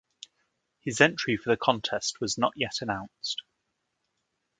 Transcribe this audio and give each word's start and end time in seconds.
His 0.79 0.99
entry 0.99 1.37
for 1.37 1.51
the 1.51 1.57
contest 1.57 2.19
was 2.19 2.35
not 2.35 2.53
yet 2.55 2.81
announced. 2.81 3.43